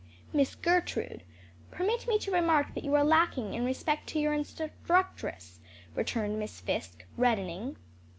[0.33, 1.21] "Miss Gertrude,
[1.69, 5.59] permit me to remark that you are lacking in respect to your instructress,"
[5.93, 7.77] returned Miss Fisk, reddening.